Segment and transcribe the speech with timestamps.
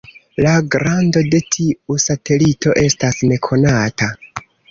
[0.43, 4.09] La grando de tiu satelito estas nekonata.